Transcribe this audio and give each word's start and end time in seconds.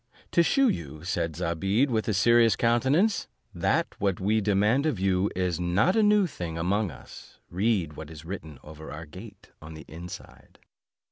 "To 0.31 0.41
shew 0.41 0.67
you," 0.67 1.03
said 1.03 1.35
Zobeide 1.35 1.91
with 1.91 2.07
a 2.07 2.13
serious 2.15 2.55
countenance, 2.55 3.27
"that 3.53 3.93
what 4.01 4.19
we 4.19 4.41
demand 4.41 4.87
of 4.87 4.99
you 4.99 5.29
is 5.35 5.59
not 5.59 5.95
a 5.95 6.01
new 6.01 6.25
thing 6.25 6.57
among 6.57 6.89
us, 6.89 7.37
read 7.51 7.93
what 7.93 8.09
is 8.09 8.25
written 8.25 8.57
over 8.63 8.91
our 8.91 9.05
gate 9.05 9.51
on 9.61 9.75
the 9.75 9.85
inside." 9.87 10.57